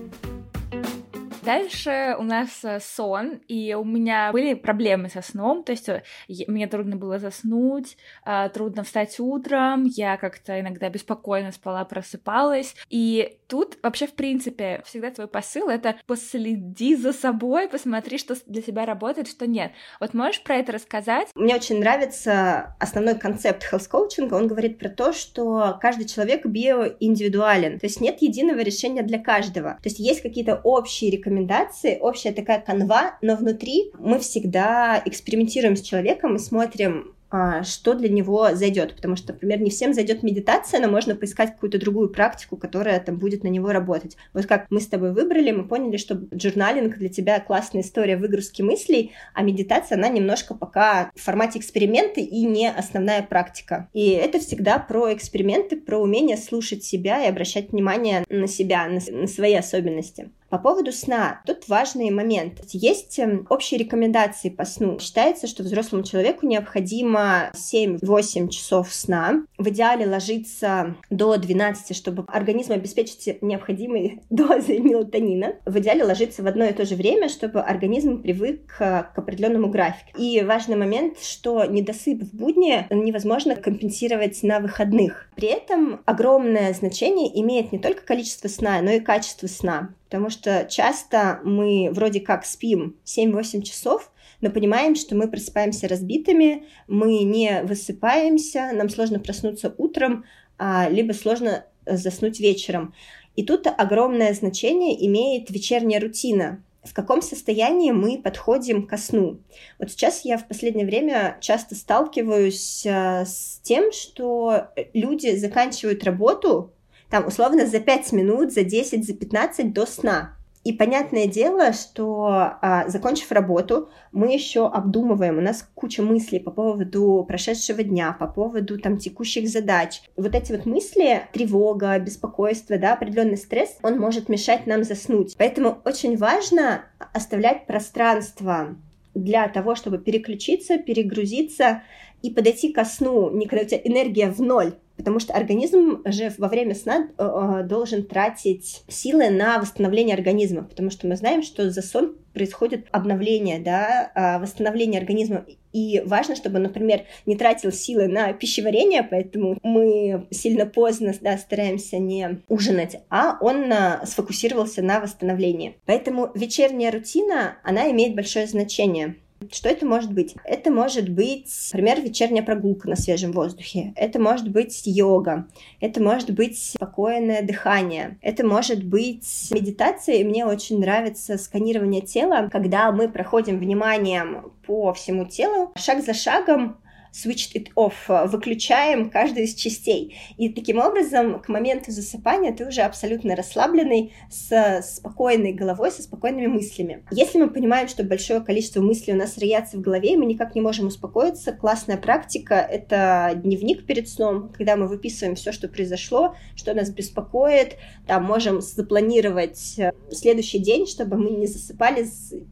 Дальше 1.48 2.14
у 2.18 2.24
нас 2.24 2.62
э, 2.62 2.78
сон, 2.78 3.40
и 3.48 3.72
у 3.72 3.82
меня 3.82 4.32
были 4.32 4.52
проблемы 4.52 5.08
со 5.08 5.22
сном, 5.22 5.64
то 5.64 5.72
есть 5.72 5.88
э, 5.88 6.02
мне 6.46 6.66
трудно 6.66 6.96
было 6.96 7.18
заснуть, 7.18 7.96
а, 8.22 8.50
трудно 8.50 8.84
встать 8.84 9.18
утром, 9.18 9.84
я 9.84 10.18
как-то 10.18 10.60
иногда 10.60 10.90
беспокойно 10.90 11.50
спала, 11.50 11.86
просыпалась, 11.86 12.76
и 12.90 13.38
тут 13.46 13.78
вообще, 13.82 14.06
в 14.06 14.12
принципе, 14.12 14.82
всегда 14.84 15.10
твой 15.10 15.26
посыл— 15.26 15.68
это 15.70 15.96
последи 16.06 16.94
за 16.94 17.14
собой, 17.14 17.70
посмотри, 17.70 18.18
что 18.18 18.36
для 18.44 18.60
тебя 18.60 18.84
работает, 18.84 19.26
что 19.26 19.46
нет. 19.46 19.72
Вот 20.00 20.12
можешь 20.12 20.42
про 20.42 20.56
это 20.56 20.72
рассказать? 20.72 21.28
Мне 21.34 21.54
очень 21.54 21.80
нравится 21.80 22.76
основной 22.78 23.18
концепт 23.18 23.66
health 23.72 23.88
коучинга. 23.88 24.34
Он 24.34 24.48
говорит 24.48 24.78
про 24.78 24.90
то, 24.90 25.14
что 25.14 25.78
каждый 25.80 26.04
человек 26.04 26.44
биоиндивидуален, 26.44 27.78
то 27.78 27.86
есть 27.86 28.02
нет 28.02 28.20
единого 28.20 28.60
решения 28.60 29.02
для 29.02 29.18
каждого. 29.18 29.78
То 29.82 29.88
есть 29.88 29.98
есть 29.98 30.20
какие-то 30.20 30.60
общие 30.62 31.10
рекомендации, 31.10 31.37
рекомендации, 31.38 31.98
общая 32.00 32.32
такая 32.32 32.60
канва, 32.60 33.18
но 33.22 33.36
внутри 33.36 33.92
мы 33.98 34.18
всегда 34.18 35.00
экспериментируем 35.04 35.76
с 35.76 35.82
человеком 35.82 36.36
и 36.36 36.38
смотрим, 36.38 37.14
а, 37.30 37.62
что 37.62 37.92
для 37.92 38.08
него 38.08 38.54
зайдет, 38.54 38.96
потому 38.96 39.14
что, 39.16 39.34
например, 39.34 39.60
не 39.60 39.68
всем 39.68 39.92
зайдет 39.92 40.22
медитация, 40.22 40.80
но 40.80 40.88
можно 40.88 41.14
поискать 41.14 41.52
какую-то 41.52 41.78
другую 41.78 42.08
практику, 42.08 42.56
которая 42.56 42.98
там 43.00 43.18
будет 43.18 43.44
на 43.44 43.48
него 43.48 43.70
работать. 43.70 44.16
Вот 44.32 44.46
как 44.46 44.66
мы 44.70 44.80
с 44.80 44.86
тобой 44.86 45.12
выбрали, 45.12 45.50
мы 45.50 45.68
поняли, 45.68 45.98
что 45.98 46.14
джурналинг 46.34 46.96
для 46.96 47.10
тебя 47.10 47.38
классная 47.40 47.82
история 47.82 48.16
выгрузки 48.16 48.62
мыслей, 48.62 49.12
а 49.34 49.42
медитация, 49.42 49.98
она 49.98 50.08
немножко 50.08 50.54
пока 50.54 51.10
в 51.14 51.20
формате 51.20 51.58
эксперимента 51.58 52.20
и 52.20 52.44
не 52.44 52.70
основная 52.70 53.22
практика. 53.22 53.90
И 53.92 54.10
это 54.10 54.38
всегда 54.38 54.78
про 54.78 55.12
эксперименты, 55.12 55.76
про 55.76 55.98
умение 55.98 56.38
слушать 56.38 56.82
себя 56.82 57.22
и 57.22 57.28
обращать 57.28 57.72
внимание 57.72 58.24
на 58.30 58.46
себя, 58.46 58.86
на, 58.86 59.00
на 59.14 59.26
свои 59.26 59.54
особенности. 59.54 60.30
По 60.50 60.58
поводу 60.58 60.92
сна, 60.92 61.42
тут 61.44 61.68
важный 61.68 62.10
момент. 62.10 62.60
Есть 62.72 63.18
эм, 63.18 63.46
общие 63.50 63.78
рекомендации 63.78 64.48
по 64.48 64.64
сну. 64.64 64.98
Считается, 64.98 65.46
что 65.46 65.62
взрослому 65.62 66.04
человеку 66.04 66.46
необходимо 66.46 67.50
7-8 67.54 68.48
часов 68.48 68.92
сна. 68.92 69.44
В 69.58 69.68
идеале 69.68 70.06
ложиться 70.06 70.96
до 71.10 71.36
12, 71.36 71.94
чтобы 71.94 72.24
организм 72.28 72.72
обеспечить 72.72 73.42
необходимой 73.42 74.22
дозой 74.30 74.78
мелатонина. 74.78 75.56
В 75.66 75.78
идеале 75.80 76.04
ложиться 76.04 76.42
в 76.42 76.46
одно 76.46 76.64
и 76.64 76.72
то 76.72 76.86
же 76.86 76.94
время, 76.94 77.28
чтобы 77.28 77.60
организм 77.60 78.22
привык 78.22 78.66
к, 78.66 79.12
к 79.14 79.18
определенному 79.18 79.68
графику. 79.68 80.18
И 80.18 80.42
важный 80.42 80.76
момент, 80.76 81.18
что 81.20 81.66
недосып 81.66 82.22
в 82.22 82.34
будни 82.34 82.86
невозможно 82.90 83.54
компенсировать 83.54 84.42
на 84.42 84.60
выходных. 84.60 85.28
При 85.36 85.48
этом 85.48 86.00
огромное 86.06 86.72
значение 86.72 87.38
имеет 87.42 87.70
не 87.70 87.78
только 87.78 88.02
количество 88.02 88.48
сна, 88.48 88.80
но 88.80 88.92
и 88.92 89.00
качество 89.00 89.46
сна 89.46 89.90
потому 90.08 90.30
что 90.30 90.66
часто 90.70 91.40
мы 91.44 91.90
вроде 91.92 92.20
как 92.20 92.46
спим 92.46 92.96
7-8 93.04 93.60
часов, 93.60 94.10
но 94.40 94.50
понимаем, 94.50 94.94
что 94.94 95.14
мы 95.14 95.28
просыпаемся 95.28 95.86
разбитыми, 95.86 96.64
мы 96.86 97.24
не 97.24 97.62
высыпаемся, 97.62 98.70
нам 98.72 98.88
сложно 98.88 99.20
проснуться 99.20 99.74
утром, 99.76 100.24
а, 100.56 100.88
либо 100.88 101.12
сложно 101.12 101.66
заснуть 101.84 102.40
вечером. 102.40 102.94
И 103.36 103.44
тут 103.44 103.66
огромное 103.66 104.32
значение 104.32 105.06
имеет 105.06 105.50
вечерняя 105.50 106.00
рутина, 106.00 106.64
в 106.82 106.94
каком 106.94 107.20
состоянии 107.20 107.90
мы 107.90 108.16
подходим 108.16 108.86
ко 108.86 108.96
сну. 108.96 109.40
Вот 109.78 109.90
сейчас 109.90 110.24
я 110.24 110.38
в 110.38 110.48
последнее 110.48 110.86
время 110.86 111.36
часто 111.42 111.74
сталкиваюсь 111.74 112.86
а, 112.86 113.26
с 113.26 113.60
тем, 113.62 113.92
что 113.92 114.68
люди 114.94 115.36
заканчивают 115.36 116.02
работу 116.04 116.72
там 117.10 117.26
условно 117.26 117.66
за 117.66 117.80
5 117.80 118.12
минут, 118.12 118.52
за 118.52 118.62
10, 118.64 119.06
за 119.06 119.14
15 119.14 119.72
до 119.72 119.86
сна. 119.86 120.34
И 120.64 120.72
понятное 120.72 121.26
дело, 121.26 121.72
что 121.72 122.26
а, 122.60 122.86
закончив 122.88 123.32
работу, 123.32 123.88
мы 124.12 124.34
еще 124.34 124.66
обдумываем, 124.66 125.38
у 125.38 125.40
нас 125.40 125.66
куча 125.74 126.02
мыслей 126.02 126.40
по 126.40 126.50
поводу 126.50 127.24
прошедшего 127.26 127.82
дня, 127.82 128.14
по 128.18 128.26
поводу 128.26 128.78
там 128.78 128.98
текущих 128.98 129.48
задач. 129.48 130.02
Вот 130.16 130.34
эти 130.34 130.52
вот 130.52 130.66
мысли, 130.66 131.22
тревога, 131.32 131.98
беспокойство, 131.98 132.76
да, 132.76 132.92
определенный 132.92 133.38
стресс, 133.38 133.78
он 133.82 133.98
может 133.98 134.28
мешать 134.28 134.66
нам 134.66 134.84
заснуть. 134.84 135.36
Поэтому 135.38 135.78
очень 135.86 136.18
важно 136.18 136.84
оставлять 137.14 137.66
пространство 137.66 138.76
для 139.14 139.48
того, 139.48 139.74
чтобы 139.74 139.98
переключиться, 139.98 140.76
перегрузиться 140.76 141.82
и 142.20 142.30
подойти 142.30 142.72
ко 142.72 142.84
сну, 142.84 143.30
не 143.30 143.46
когда 143.46 143.64
у 143.64 143.68
тебя 143.68 143.80
энергия 143.84 144.30
в 144.30 144.40
ноль, 144.40 144.74
Потому 144.98 145.20
что 145.20 145.32
организм 145.32 146.02
же 146.04 146.32
во 146.36 146.48
время 146.48 146.74
сна 146.74 147.08
э, 147.16 147.22
э, 147.22 147.62
должен 147.62 148.04
тратить 148.04 148.82
силы 148.88 149.30
на 149.30 149.58
восстановление 149.58 150.14
организма, 150.14 150.64
потому 150.64 150.90
что 150.90 151.06
мы 151.06 151.16
знаем, 151.16 151.42
что 151.42 151.70
за 151.70 151.82
сон 151.82 152.16
происходит 152.34 152.86
обновление, 152.92 153.58
да, 153.58 154.12
а, 154.14 154.38
восстановление 154.38 155.00
организма. 155.00 155.44
И 155.72 156.02
важно, 156.06 156.34
чтобы, 156.34 156.58
например, 156.58 157.04
не 157.26 157.36
тратил 157.36 157.72
силы 157.72 158.08
на 158.08 158.32
пищеварение, 158.32 159.02
поэтому 159.02 159.58
мы 159.62 160.26
сильно 160.30 160.66
поздно 160.66 161.12
да, 161.20 161.36
стараемся 161.36 161.98
не 161.98 162.40
ужинать, 162.48 163.00
а 163.10 163.38
он 163.40 163.68
на, 163.68 164.04
сфокусировался 164.06 164.82
на 164.82 165.00
восстановлении. 165.00 165.76
Поэтому 165.84 166.30
вечерняя 166.34 166.90
рутина, 166.90 167.58
она 167.62 167.90
имеет 167.90 168.14
большое 168.14 168.46
значение. 168.46 169.16
Что 169.52 169.68
это 169.68 169.86
может 169.86 170.12
быть? 170.12 170.34
Это 170.44 170.70
может 170.70 171.08
быть, 171.08 171.50
например, 171.72 172.00
вечерняя 172.00 172.42
прогулка 172.42 172.88
на 172.88 172.96
свежем 172.96 173.32
воздухе. 173.32 173.92
Это 173.96 174.20
может 174.20 174.50
быть 174.50 174.82
йога. 174.84 175.48
Это 175.80 176.02
может 176.02 176.30
быть 176.32 176.58
спокойное 176.58 177.42
дыхание. 177.42 178.18
Это 178.20 178.44
может 178.44 178.84
быть 178.84 179.48
медитация. 179.50 180.16
И 180.16 180.24
мне 180.24 180.44
очень 180.44 180.80
нравится 180.80 181.38
сканирование 181.38 182.02
тела, 182.02 182.48
когда 182.50 182.90
мы 182.92 183.08
проходим 183.08 183.58
вниманием 183.58 184.52
по 184.66 184.92
всему 184.92 185.24
телу, 185.24 185.72
шаг 185.76 186.04
за 186.04 186.14
шагом 186.14 186.78
switched 187.12 187.54
it 187.54 187.68
off, 187.74 187.94
э, 188.08 188.26
выключаем 188.26 189.10
каждую 189.10 189.44
из 189.44 189.54
частей. 189.54 190.16
И 190.36 190.48
таким 190.48 190.78
образом 190.78 191.40
к 191.40 191.48
моменту 191.48 191.90
засыпания 191.90 192.52
ты 192.52 192.66
уже 192.66 192.82
абсолютно 192.82 193.34
расслабленный, 193.36 194.12
с 194.30 194.82
спокойной 194.82 195.52
головой, 195.52 195.90
со 195.90 196.02
спокойными 196.02 196.46
мыслями. 196.46 197.04
Если 197.10 197.38
мы 197.38 197.50
понимаем, 197.50 197.88
что 197.88 198.04
большое 198.04 198.40
количество 198.40 198.80
мыслей 198.80 199.14
у 199.14 199.16
нас 199.16 199.38
роятся 199.38 199.76
в 199.76 199.80
голове, 199.80 200.12
и 200.12 200.16
мы 200.16 200.26
никак 200.26 200.54
не 200.54 200.60
можем 200.60 200.86
успокоиться, 200.86 201.52
классная 201.52 201.96
практика— 201.96 202.54
это 202.70 203.32
дневник 203.34 203.86
перед 203.86 204.08
сном, 204.08 204.50
когда 204.56 204.76
мы 204.76 204.86
выписываем 204.86 205.34
все, 205.34 205.52
что 205.52 205.68
произошло, 205.68 206.34
что 206.54 206.74
нас 206.74 206.90
беспокоит, 206.90 207.76
там 208.06 208.24
можем 208.24 208.60
запланировать 208.60 209.78
э, 209.78 209.92
следующий 210.10 210.58
день, 210.58 210.86
чтобы 210.86 211.16
мы 211.16 211.30
не 211.30 211.46
засыпали, 211.46 212.06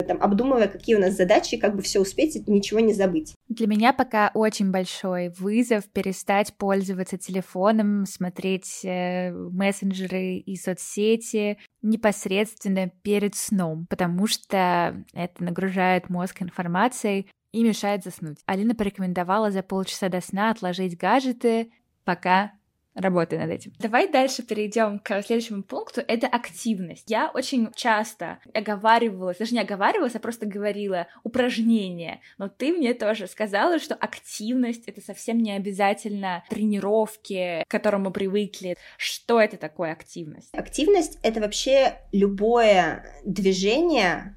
там, 0.06 0.18
обдумывая, 0.20 0.68
какие 0.68 0.96
у 0.96 1.00
нас 1.00 1.14
задачи, 1.14 1.56
как 1.56 1.76
бы 1.76 1.82
все 1.82 2.00
успеть 2.00 2.36
и 2.36 2.44
ничего 2.46 2.80
не 2.80 2.92
забыть. 2.92 3.34
Для 3.48 3.66
меня 3.66 3.92
пока 3.92 4.30
очень 4.34 4.45
большой 4.70 5.30
вызов 5.30 5.84
перестать 5.90 6.54
пользоваться 6.56 7.18
телефоном, 7.18 8.06
смотреть 8.06 8.84
э, 8.84 9.32
мессенджеры 9.32 10.36
и 10.36 10.56
соцсети 10.56 11.58
непосредственно 11.82 12.88
перед 13.02 13.34
сном, 13.34 13.86
потому 13.88 14.26
что 14.26 15.04
это 15.12 15.44
нагружает 15.44 16.08
мозг 16.08 16.42
информацией 16.42 17.28
и 17.52 17.62
мешает 17.62 18.04
заснуть. 18.04 18.38
Алина 18.46 18.74
порекомендовала 18.74 19.50
за 19.50 19.62
полчаса 19.62 20.08
до 20.08 20.20
сна 20.20 20.50
отложить 20.50 20.96
гаджеты, 20.96 21.70
пока 22.04 22.52
Работай 22.96 23.38
над 23.38 23.50
этим. 23.50 23.72
Давай 23.78 24.08
дальше 24.08 24.42
перейдем 24.42 24.98
к 24.98 25.22
следующему 25.22 25.62
пункту. 25.62 26.00
Это 26.06 26.26
активность. 26.26 27.10
Я 27.10 27.30
очень 27.32 27.70
часто 27.74 28.38
оговаривалась, 28.54 29.36
даже 29.36 29.52
не 29.54 29.60
оговаривалась, 29.60 30.14
а 30.14 30.18
просто 30.18 30.46
говорила 30.46 31.06
упражнения. 31.22 32.20
Но 32.38 32.48
ты 32.48 32.72
мне 32.72 32.94
тоже 32.94 33.26
сказала, 33.26 33.78
что 33.78 33.94
активность— 33.94 34.84
это 34.86 35.02
совсем 35.02 35.38
не 35.38 35.52
обязательно 35.52 36.42
тренировки, 36.48 37.62
к 37.68 37.70
которым 37.70 38.04
мы 38.04 38.12
привыкли. 38.12 38.78
Что 38.96 39.42
это 39.42 39.58
такое 39.58 39.92
активность? 39.92 40.54
Активность— 40.54 41.18
это 41.22 41.40
вообще 41.40 41.98
любое 42.12 43.04
движение 43.26 44.36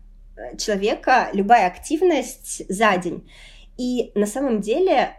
человека, 0.57 1.29
любая 1.31 1.67
активность 1.67 2.63
за 2.69 2.97
день. 2.97 3.29
И 3.77 4.11
на 4.15 4.25
самом 4.25 4.59
деле 4.59 5.15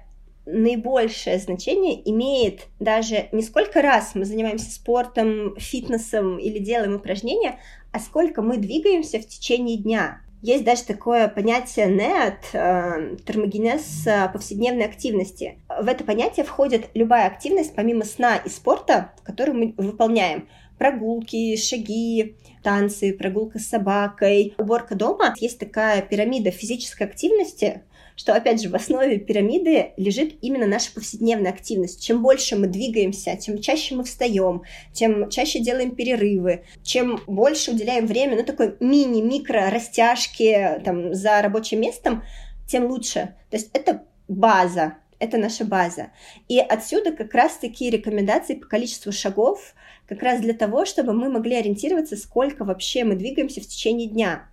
наибольшее 0.53 1.39
значение 1.39 2.09
имеет 2.11 2.69
даже 2.79 3.29
не 3.33 3.43
сколько 3.43 3.83
раз 3.83 4.15
мы 4.15 4.25
занимаемся 4.25 4.71
спортом, 4.71 5.57
фитнесом 5.59 6.39
или 6.39 6.59
делаем 6.59 6.97
упражнения, 6.97 7.61
а 7.93 7.99
сколько 7.99 8.43
мы 8.43 8.57
двигаемся 8.57 9.19
в 9.19 9.27
течение 9.27 9.77
дня. 9.77 10.21
Есть 10.43 10.65
даже 10.65 10.85
такое 10.85 11.29
понятие 11.29 11.87
NEAT, 11.89 12.55
э, 12.55 13.17
термогенез 13.27 14.07
э, 14.07 14.31
повседневной 14.33 14.87
активности. 14.87 15.59
В 15.69 15.87
это 15.87 16.03
понятие 16.03 16.47
входит 16.47 16.89
любая 16.95 17.27
активность, 17.27 17.75
помимо 17.75 18.05
сна 18.05 18.37
и 18.37 18.49
спорта, 18.49 19.13
которую 19.23 19.59
мы 19.59 19.75
выполняем. 19.77 20.49
Прогулки, 20.79 21.57
шаги, 21.57 22.37
танцы, 22.63 23.13
прогулка 23.13 23.59
с 23.59 23.69
собакой, 23.69 24.55
уборка 24.59 24.95
дома. 24.95 25.35
Есть 25.39 25.59
такая 25.59 26.03
пирамида 26.03 26.51
физической 26.51 27.05
активности, 27.05 27.83
что, 28.17 28.35
опять 28.35 28.61
же, 28.61 28.69
в 28.69 28.75
основе 28.75 29.19
пирамиды 29.19 29.93
лежит 29.97 30.35
именно 30.43 30.67
наша 30.67 30.93
повседневная 30.93 31.53
активность. 31.53 32.05
Чем 32.05 32.23
больше 32.23 32.57
мы 32.57 32.67
двигаемся, 32.67 33.37
тем 33.37 33.61
чаще 33.61 33.95
мы 33.95 34.05
встаем, 34.05 34.63
тем 34.93 35.31
чаще 35.31 35.61
делаем 35.61 35.95
перерывы, 35.95 36.65
чем 36.83 37.21
больше 37.27 37.71
уделяем 37.71 38.07
время, 38.07 38.37
ну, 38.37 38.45
такой 38.45 38.77
мини-микро 38.81 39.71
растяжки 39.71 40.83
там, 40.85 41.15
за 41.15 41.41
рабочим 41.41 41.81
местом, 41.81 42.23
тем 42.69 42.87
лучше. 42.87 43.35
То 43.49 43.57
есть 43.57 43.71
это 43.73 44.05
база, 44.29 44.99
это 45.19 45.39
наша 45.39 45.65
база. 45.65 46.11
И 46.49 46.59
отсюда 46.59 47.13
как 47.13 47.33
раз 47.35 47.57
такие 47.57 47.91
рекомендации 47.91 48.55
по 48.55 48.67
количеству 48.67 49.13
шагов, 49.13 49.75
как 50.11 50.25
раз 50.25 50.41
для 50.41 50.55
того, 50.55 50.85
чтобы 50.85 51.13
мы 51.13 51.31
могли 51.31 51.55
ориентироваться, 51.55 52.17
сколько 52.17 52.65
вообще 52.65 53.05
мы 53.05 53.15
двигаемся 53.15 53.61
в 53.61 53.67
течение 53.67 54.09
дня. 54.09 54.49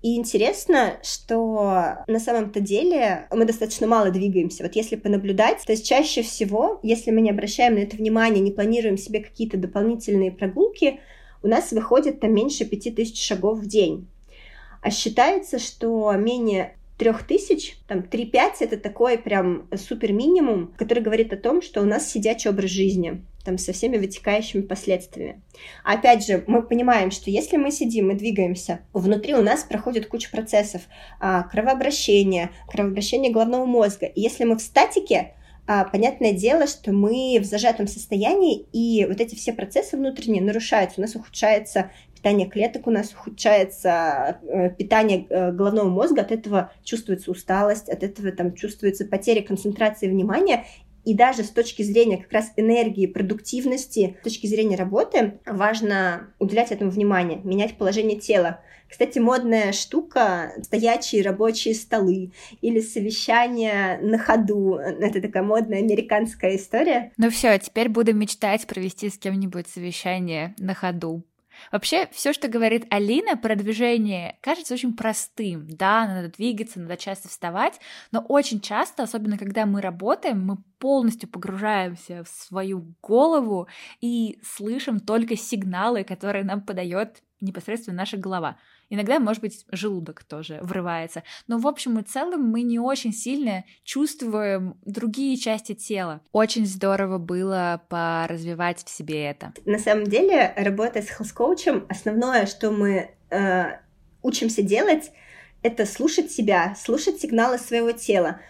И 0.00 0.16
интересно, 0.16 0.94
что 1.02 2.04
на 2.06 2.20
самом-то 2.20 2.60
деле 2.60 3.26
мы 3.32 3.44
достаточно 3.44 3.88
мало 3.88 4.10
двигаемся. 4.10 4.62
Вот 4.62 4.76
если 4.76 4.94
понаблюдать, 4.94 5.64
то 5.66 5.72
есть 5.72 5.84
чаще 5.84 6.22
всего, 6.22 6.78
если 6.84 7.10
мы 7.10 7.20
не 7.20 7.30
обращаем 7.30 7.74
на 7.74 7.80
это 7.80 7.96
внимание, 7.96 8.40
не 8.40 8.52
планируем 8.52 8.96
себе 8.96 9.18
какие-то 9.18 9.56
дополнительные 9.56 10.30
прогулки, 10.30 11.00
у 11.42 11.48
нас 11.48 11.72
выходит 11.72 12.20
там 12.20 12.32
меньше 12.32 12.64
5000 12.64 13.20
шагов 13.20 13.58
в 13.58 13.66
день. 13.66 14.06
А 14.82 14.90
считается, 14.90 15.58
что 15.58 16.12
менее 16.12 16.76
трех 16.98 17.26
тысяч, 17.26 17.76
там 17.88 18.00
3-5 18.00 18.52
это 18.60 18.76
такой 18.76 19.18
прям 19.18 19.68
супер 19.76 20.12
минимум, 20.12 20.72
который 20.76 21.02
говорит 21.02 21.32
о 21.32 21.36
том, 21.36 21.62
что 21.62 21.80
у 21.80 21.84
нас 21.84 22.10
сидячий 22.10 22.50
образ 22.50 22.70
жизни 22.70 23.24
там, 23.44 23.58
со 23.58 23.72
всеми 23.72 23.96
вытекающими 23.96 24.62
последствиями. 24.62 25.42
Опять 25.84 26.24
же, 26.24 26.44
мы 26.46 26.62
понимаем, 26.62 27.10
что 27.10 27.30
если 27.30 27.56
мы 27.56 27.70
сидим 27.70 28.10
и 28.10 28.14
двигаемся, 28.14 28.80
внутри 28.92 29.34
у 29.34 29.42
нас 29.42 29.64
проходит 29.64 30.06
куча 30.06 30.30
процессов 30.30 30.82
кровообращения, 31.18 32.50
кровообращения 32.68 33.32
головного 33.32 33.66
мозга. 33.66 34.06
И 34.06 34.20
если 34.20 34.44
мы 34.44 34.56
в 34.56 34.60
статике, 34.60 35.34
а, 35.66 35.84
понятное 35.84 36.32
дело, 36.32 36.66
что 36.66 36.92
мы 36.92 37.38
в 37.40 37.44
зажатом 37.44 37.86
состоянии, 37.86 38.66
и 38.72 39.06
вот 39.06 39.20
эти 39.20 39.36
все 39.36 39.52
процессы 39.52 39.96
внутренние 39.96 40.42
нарушаются. 40.42 41.00
У 41.00 41.02
нас 41.02 41.14
ухудшается 41.14 41.92
питание 42.22 42.48
клеток, 42.48 42.86
у 42.86 42.90
нас 42.92 43.12
ухудшается 43.12 44.38
э, 44.42 44.70
питание 44.70 45.26
э, 45.28 45.50
головного 45.50 45.88
мозга, 45.88 46.22
от 46.22 46.30
этого 46.30 46.72
чувствуется 46.84 47.32
усталость, 47.32 47.88
от 47.88 48.04
этого 48.04 48.30
там 48.30 48.54
чувствуется 48.54 49.04
потеря 49.04 49.42
концентрации 49.42 50.08
внимания, 50.08 50.64
и 51.04 51.14
даже 51.14 51.42
с 51.42 51.50
точки 51.50 51.82
зрения 51.82 52.18
как 52.18 52.30
раз 52.32 52.52
энергии, 52.56 53.06
продуктивности, 53.06 54.16
с 54.20 54.22
точки 54.22 54.46
зрения 54.46 54.76
работы, 54.76 55.40
важно 55.44 56.32
уделять 56.38 56.70
этому 56.70 56.92
внимание, 56.92 57.40
менять 57.42 57.76
положение 57.76 58.20
тела. 58.20 58.60
Кстати, 58.88 59.18
модная 59.18 59.72
штука— 59.72 60.52
стоячие 60.62 61.22
рабочие 61.22 61.74
столы 61.74 62.30
или 62.60 62.78
совещания 62.78 63.98
на 64.00 64.18
ходу. 64.18 64.76
Это 64.76 65.20
такая 65.20 65.42
модная 65.42 65.78
американская 65.78 66.54
история. 66.54 67.10
Ну 67.16 67.30
все, 67.30 67.58
теперь 67.58 67.88
буду 67.88 68.14
мечтать 68.14 68.66
провести 68.68 69.08
с 69.08 69.18
кем-нибудь 69.18 69.66
совещание 69.66 70.54
на 70.58 70.74
ходу. 70.74 71.24
Вообще, 71.70 72.08
все, 72.12 72.32
что 72.32 72.48
говорит 72.48 72.86
Алина 72.90 73.36
про 73.36 73.54
движение, 73.54 74.38
кажется 74.40 74.74
очень 74.74 74.94
простым. 74.96 75.66
Да, 75.68 76.06
надо 76.06 76.28
двигаться, 76.28 76.80
надо 76.80 76.96
часто 76.96 77.28
вставать, 77.28 77.80
но 78.10 78.20
очень 78.20 78.60
часто, 78.60 79.04
особенно 79.04 79.38
когда 79.38 79.66
мы 79.66 79.80
работаем, 79.80 80.44
мы 80.44 80.58
полностью 80.78 81.28
погружаемся 81.28 82.24
в 82.24 82.28
свою 82.28 82.94
голову 83.02 83.68
и 84.00 84.40
слышим 84.42 85.00
только 85.00 85.36
сигналы, 85.36 86.04
которые 86.04 86.44
нам 86.44 86.62
подает 86.62 87.22
непосредственно 87.42 87.96
наша 87.96 88.16
голова. 88.16 88.56
Иногда, 88.88 89.18
может 89.18 89.42
быть, 89.42 89.64
желудок 89.70 90.24
тоже 90.24 90.58
врывается. 90.62 91.22
Но 91.46 91.58
в 91.58 91.66
общем 91.66 91.98
и 91.98 92.02
целом 92.02 92.42
мы 92.42 92.62
не 92.62 92.78
очень 92.78 93.12
сильно 93.12 93.64
чувствуем 93.84 94.76
другие 94.84 95.36
части 95.36 95.74
тела. 95.74 96.20
Очень 96.32 96.66
здорово 96.66 97.18
было 97.18 97.82
поразвивать 97.88 98.84
в 98.84 98.88
себе 98.88 99.24
это. 99.26 99.52
На 99.64 99.78
самом 99.78 100.04
деле, 100.04 100.54
работая 100.56 101.02
с 101.02 101.08
хелс-коучем, 101.08 101.86
основное, 101.88 102.46
что 102.46 102.70
мы 102.70 103.10
э, 103.30 103.64
учимся 104.22 104.62
делать, 104.62 105.10
это 105.62 105.86
слушать 105.86 106.30
себя, 106.30 106.74
слушать 106.78 107.20
сигналы 107.20 107.58
своего 107.58 107.92
тела. 107.92 108.40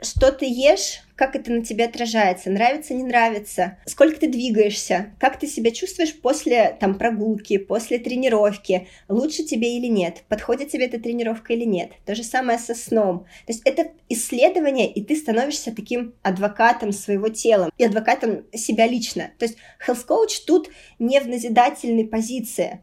Что 0.00 0.32
ты 0.32 0.46
ешь, 0.46 1.00
как 1.22 1.36
это 1.36 1.52
на 1.52 1.64
тебе 1.64 1.84
отражается, 1.84 2.50
нравится, 2.50 2.94
не 2.94 3.04
нравится, 3.04 3.78
сколько 3.86 4.18
ты 4.18 4.26
двигаешься, 4.26 5.14
как 5.20 5.38
ты 5.38 5.46
себя 5.46 5.70
чувствуешь 5.70 6.20
после 6.20 6.76
там 6.80 6.98
прогулки, 6.98 7.58
после 7.58 8.00
тренировки, 8.00 8.88
лучше 9.08 9.44
тебе 9.44 9.76
или 9.76 9.86
нет, 9.86 10.24
подходит 10.28 10.70
тебе 10.70 10.86
эта 10.86 10.98
тренировка 10.98 11.52
или 11.52 11.64
нет. 11.64 11.92
То 12.06 12.16
же 12.16 12.24
самое 12.24 12.58
со 12.58 12.74
сном. 12.74 13.20
То 13.46 13.52
есть 13.52 13.62
это 13.64 13.92
исследование, 14.08 14.92
и 14.92 15.00
ты 15.00 15.14
становишься 15.14 15.72
таким 15.72 16.12
адвокатом 16.22 16.90
своего 16.90 17.28
тела 17.28 17.70
и 17.78 17.84
адвокатом 17.84 18.44
себя 18.52 18.88
лично. 18.88 19.30
То 19.38 19.44
есть 19.44 19.58
health 19.86 20.04
coach 20.08 20.42
тут 20.44 20.70
не 20.98 21.20
в 21.20 21.28
назидательной 21.28 22.04
позиции, 22.04 22.80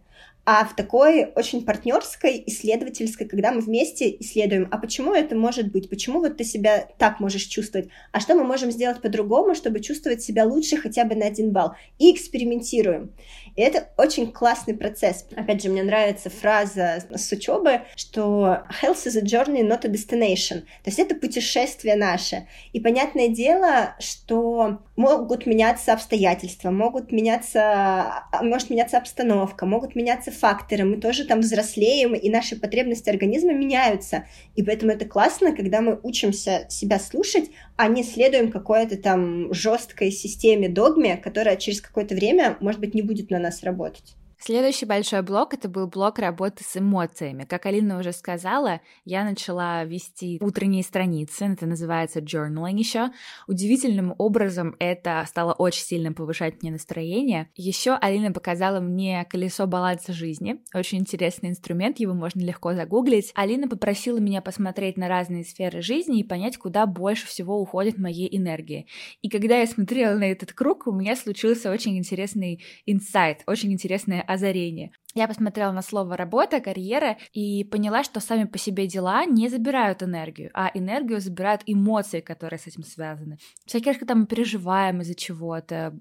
а 0.51 0.65
в 0.65 0.75
такой 0.75 1.25
очень 1.35 1.63
партнерской, 1.63 2.41
исследовательской, 2.47 3.27
когда 3.27 3.51
мы 3.51 3.61
вместе 3.61 4.09
исследуем, 4.19 4.67
а 4.71 4.79
почему 4.79 5.13
это 5.13 5.35
может 5.35 5.71
быть, 5.71 5.91
почему 5.91 6.21
вот 6.21 6.37
ты 6.37 6.43
себя 6.43 6.87
так 6.97 7.19
можешь 7.19 7.43
чувствовать, 7.43 7.89
а 8.11 8.19
что 8.19 8.33
мы 8.33 8.43
можем 8.43 8.71
сделать 8.71 8.99
по-другому, 8.99 9.53
чтобы 9.53 9.79
чувствовать 9.79 10.23
себя 10.23 10.45
лучше 10.45 10.77
хотя 10.77 11.05
бы 11.05 11.13
на 11.13 11.27
один 11.27 11.51
балл, 11.51 11.75
и 11.99 12.11
экспериментируем. 12.11 13.11
И 13.59 13.61
это 13.61 13.89
очень 13.97 14.31
классный 14.31 14.73
процесс. 14.73 15.25
Опять 15.35 15.61
же, 15.61 15.67
мне 15.67 15.83
нравится 15.83 16.29
фраза 16.29 17.03
с 17.13 17.29
учебы, 17.29 17.81
что 17.97 18.63
health 18.81 19.05
is 19.05 19.17
a 19.17 19.21
journey, 19.21 19.67
not 19.67 19.85
a 19.85 19.89
destination. 19.89 20.61
То 20.61 20.85
есть 20.85 20.97
это 20.97 21.13
путешествие 21.13 21.97
наше. 21.97 22.47
И 22.71 22.79
понятное 22.79 23.27
дело, 23.27 23.97
что 23.99 24.79
могут 24.95 25.45
меняться 25.45 25.91
обстоятельства, 25.91 26.71
могут 26.71 27.11
меняться, 27.11 28.23
а, 28.31 28.43
может 28.43 28.69
меняться 28.69 28.97
обстановка, 28.97 29.65
могут 29.65 29.93
меняться 29.93 30.31
факторы. 30.31 30.85
Мы 30.85 30.95
тоже 30.95 31.25
там 31.25 31.41
взрослеем, 31.41 32.15
и 32.15 32.29
наши 32.29 32.57
потребности 32.57 33.09
организма 33.09 33.51
меняются. 33.51 34.25
И 34.55 34.63
поэтому 34.63 34.93
это 34.93 35.03
классно, 35.03 35.53
когда 35.53 35.81
мы 35.81 35.99
учимся 36.01 36.65
себя 36.69 36.97
слушать, 36.97 37.49
а 37.79 37.87
не 37.87 38.03
следуем 38.03 38.51
какой-то 38.51 38.97
там 38.97 39.53
жесткой 39.53 40.11
системе, 40.11 40.67
догме, 40.67 41.15
которая 41.15 41.55
через 41.55 41.79
какое-то 41.79 42.13
время, 42.13 42.57
может 42.59 42.81
быть, 42.81 42.93
не 42.93 43.01
будет 43.01 43.31
на 43.31 43.39
нас 43.39 43.63
работать. 43.63 44.17
Следующий 44.41 44.85
большой 44.85 45.21
блок— 45.21 45.53
это 45.55 45.67
был 45.67 45.87
блок 45.87 46.17
работы 46.17 46.63
с 46.63 46.77
эмоциями. 46.77 47.43
Как 47.43 47.65
Алина 47.65 47.99
уже 47.99 48.13
сказала, 48.13 48.79
я 49.03 49.25
начала 49.25 49.83
вести 49.83 50.37
утренние 50.39 50.81
страницы, 50.83 51.43
это 51.43 51.65
называется 51.65 52.21
journaling 52.21 52.77
еще. 52.77 53.09
Удивительным 53.47 54.15
образом 54.17 54.77
это 54.79 55.25
стало 55.27 55.51
очень 55.51 55.83
сильно 55.83 56.13
повышать 56.13 56.61
мне 56.61 56.71
настроение. 56.71 57.49
Еще 57.55 57.97
Алина 57.99 58.31
показала 58.31 58.79
мне 58.79 59.25
колесо 59.29 59.67
баланса 59.67 60.13
жизни, 60.13 60.61
очень 60.73 60.99
интересный 60.99 61.49
инструмент, 61.49 61.99
его 61.99 62.13
можно 62.13 62.39
легко 62.39 62.73
загуглить. 62.73 63.33
Алина 63.35 63.67
попросила 63.67 64.19
меня 64.19 64.41
посмотреть 64.41 64.95
на 64.95 65.09
разные 65.09 65.43
сферы 65.43 65.81
жизни 65.81 66.21
и 66.21 66.23
понять, 66.23 66.55
куда 66.55 66.85
больше 66.85 67.27
всего 67.27 67.59
уходит 67.59 67.97
моей 67.97 68.33
энергии. 68.35 68.87
И 69.21 69.27
когда 69.27 69.57
я 69.57 69.67
смотрела 69.67 70.17
на 70.17 70.31
этот 70.31 70.53
круг, 70.53 70.87
у 70.87 70.93
меня 70.93 71.17
случился 71.17 71.69
очень 71.69 71.97
интересный 71.97 72.63
инсайт, 72.85 73.43
очень 73.45 73.73
интересная 73.73 74.28
озарение. 74.29 74.91
Я 75.15 75.27
посмотрела 75.27 75.71
на 75.71 75.81
слово 75.81 76.15
работа, 76.15 76.59
карьера 76.59 77.17
и 77.33 77.63
поняла, 77.63 78.03
что 78.03 78.19
сами 78.19 78.43
по 78.43 78.59
себе 78.59 78.87
дела 78.87 79.25
не 79.25 79.49
забирают 79.49 80.03
энергию, 80.03 80.51
а 80.53 80.69
энергию 80.75 81.19
забирают 81.19 81.63
эмоции, 81.65 82.21
которые 82.21 82.59
с 82.59 82.67
этим 82.67 82.83
связаны. 82.83 83.37
Всякие 83.65 83.93
раз, 83.93 83.97
когда 83.99 84.13
мы 84.13 84.27
переживаем 84.27 85.01
из-за 85.01 85.15
чего-то, 85.15 85.97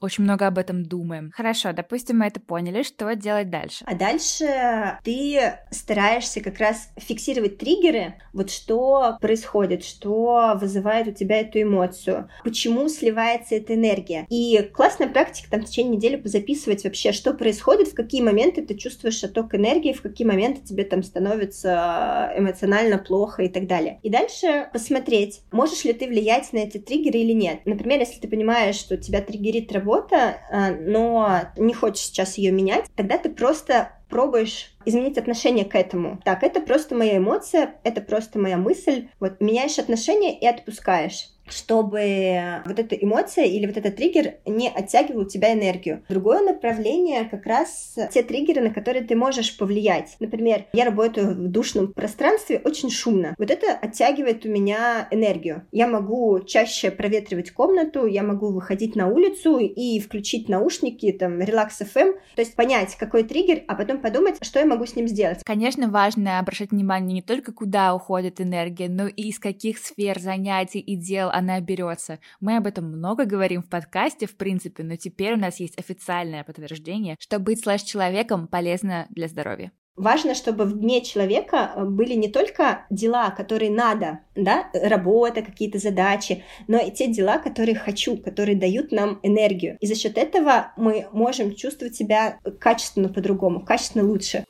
очень 0.00 0.24
много 0.24 0.46
об 0.46 0.58
этом 0.58 0.84
думаем. 0.84 1.30
Хорошо, 1.34 1.72
допустим, 1.72 2.18
мы 2.18 2.26
это 2.26 2.40
поняли, 2.40 2.82
что 2.82 3.14
делать 3.14 3.50
дальше? 3.50 3.84
А 3.86 3.94
дальше 3.94 4.98
ты 5.04 5.54
стараешься 5.70 6.40
как 6.40 6.58
раз 6.58 6.90
фиксировать 6.96 7.58
триггеры, 7.58 8.14
вот 8.32 8.50
что 8.50 9.18
происходит, 9.20 9.84
что 9.84 10.54
вызывает 10.60 11.08
у 11.08 11.12
тебя 11.12 11.40
эту 11.40 11.62
эмоцию, 11.62 12.28
почему 12.44 12.88
сливается 12.88 13.56
эта 13.56 13.74
энергия. 13.74 14.26
И 14.28 14.70
классная 14.72 15.08
практика 15.08 15.50
там 15.50 15.62
в 15.62 15.64
течение 15.66 15.96
недели 15.96 16.16
позаписывать 16.16 16.84
вообще, 16.84 17.12
что 17.12 17.34
происходит, 17.34 17.88
в 17.88 17.94
какие 17.94 18.22
моменты 18.22 18.62
ты 18.62 18.74
чувствуешь 18.74 19.22
отток 19.22 19.54
энергии, 19.54 19.92
в 19.92 20.02
какие 20.02 20.26
моменты 20.26 20.62
тебе 20.62 20.84
там 20.84 21.02
становится 21.02 22.32
эмоционально 22.36 22.98
плохо 22.98 23.42
и 23.42 23.48
так 23.48 23.66
далее. 23.66 24.00
И 24.02 24.10
дальше 24.10 24.68
посмотреть, 24.72 25.42
можешь 25.52 25.84
ли 25.84 25.92
ты 25.92 26.06
влиять 26.06 26.52
на 26.52 26.58
эти 26.58 26.78
триггеры 26.78 27.18
или 27.18 27.32
нет. 27.32 27.60
Например, 27.64 28.00
если 28.00 28.20
ты 28.20 28.28
понимаешь, 28.28 28.76
что 28.76 28.96
тебя 28.96 29.20
триггерит 29.20 29.70
работа, 29.72 29.89
работа, 29.90 30.38
а, 30.50 30.70
но 30.70 31.40
не 31.56 31.74
хочешь 31.74 32.04
сейчас 32.04 32.38
ее 32.38 32.52
менять, 32.52 32.84
тогда 32.96 33.18
ты 33.18 33.30
просто 33.30 33.92
пробуешь 34.08 34.72
изменить 34.84 35.18
отношение 35.18 35.64
к 35.64 35.74
этому. 35.74 36.20
Так, 36.24 36.42
это 36.42 36.60
просто 36.60 36.94
моя 36.94 37.18
эмоция, 37.18 37.76
это 37.84 38.00
просто 38.00 38.38
моя 38.38 38.56
мысль. 38.56 39.08
Вот 39.20 39.40
меняешь 39.40 39.78
отношение 39.78 40.36
и 40.38 40.46
отпускаешь 40.46 41.28
чтобы 41.52 42.62
вот 42.64 42.78
эта 42.78 42.94
эмоция 42.94 43.44
или 43.44 43.66
вот 43.66 43.76
этот 43.76 43.96
триггер 43.96 44.34
не 44.46 44.68
оттягивал 44.68 45.22
у 45.22 45.28
тебя 45.28 45.52
энергию. 45.52 46.04
Другое 46.08 46.40
направление 46.40 47.24
как 47.24 47.46
раз 47.46 47.96
те 48.12 48.22
триггеры, 48.22 48.60
на 48.60 48.70
которые 48.70 49.04
ты 49.04 49.14
можешь 49.16 49.56
повлиять. 49.56 50.16
Например, 50.20 50.64
я 50.72 50.84
работаю 50.84 51.34
в 51.34 51.48
душном 51.48 51.92
пространстве, 51.92 52.60
очень 52.64 52.90
шумно. 52.90 53.34
Вот 53.38 53.50
это 53.50 53.72
оттягивает 53.72 54.44
у 54.44 54.48
меня 54.48 55.08
энергию. 55.10 55.66
Я 55.72 55.86
могу 55.86 56.40
чаще 56.40 56.90
проветривать 56.90 57.50
комнату, 57.50 58.06
я 58.06 58.22
могу 58.22 58.52
выходить 58.52 58.96
на 58.96 59.08
улицу 59.08 59.58
и 59.58 60.00
включить 60.00 60.48
наушники, 60.48 61.12
там, 61.12 61.40
релакс 61.40 61.80
FM, 61.80 62.14
то 62.34 62.42
есть 62.42 62.54
понять, 62.54 62.96
какой 62.96 63.24
триггер, 63.24 63.62
а 63.66 63.74
потом 63.74 63.98
подумать, 63.98 64.36
что 64.42 64.58
я 64.58 64.66
могу 64.66 64.86
с 64.86 64.96
ним 64.96 65.08
сделать. 65.08 65.42
Конечно, 65.44 65.88
важно 65.88 66.38
обращать 66.38 66.70
внимание 66.70 67.14
не 67.14 67.22
только 67.22 67.52
куда 67.52 67.94
уходит 67.94 68.40
энергия, 68.40 68.88
но 68.88 69.06
и 69.06 69.28
из 69.28 69.38
каких 69.38 69.78
сфер 69.78 70.18
занятий 70.20 70.80
и 70.80 70.96
дел 70.96 71.30
она 71.40 71.60
берется. 71.60 72.20
Мы 72.40 72.56
об 72.56 72.66
этом 72.66 72.84
много 72.84 73.24
говорим 73.24 73.62
в 73.62 73.68
подкасте, 73.68 74.26
в 74.26 74.36
принципе, 74.36 74.84
но 74.84 74.96
теперь 74.96 75.34
у 75.34 75.38
нас 75.38 75.58
есть 75.58 75.78
официальное 75.78 76.44
подтверждение, 76.44 77.16
что 77.18 77.38
быть 77.38 77.62
слэш-человеком 77.62 78.46
полезно 78.46 79.06
для 79.10 79.26
здоровья. 79.26 79.72
Важно, 79.96 80.34
чтобы 80.34 80.64
в 80.64 80.78
дне 80.78 81.02
человека 81.02 81.72
э, 81.74 81.84
были 81.84 82.14
не 82.14 82.28
только 82.28 82.86
дела, 82.90 83.30
которые 83.30 83.70
надо, 83.70 84.20
да, 84.34 84.70
работа, 84.72 85.42
какие-то 85.42 85.78
задачи, 85.78 86.44
но 86.68 86.78
и 86.78 86.90
те 86.90 87.08
дела, 87.08 87.38
которые 87.38 87.74
хочу, 87.74 88.16
которые 88.16 88.56
дают 88.56 88.92
нам 88.92 89.18
энергию. 89.22 89.76
И 89.80 89.86
за 89.86 89.94
счет 89.94 90.16
этого 90.16 90.72
мы 90.76 91.08
можем 91.12 91.54
чувствовать 91.54 91.96
себя 91.96 92.38
качественно 92.60 93.08
по-другому, 93.08 93.64
качественно 93.64 94.04
лучше. 94.08 94.44